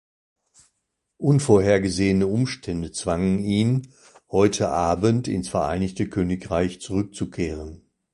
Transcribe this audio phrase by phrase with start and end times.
[1.19, 3.93] Unvorhergesehene Umstände zwangen ihn,
[4.31, 7.83] heute Abend ins Vereinigte Königreich zurückzukehren.